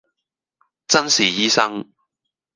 [0.87, 1.87] 眞是醫生，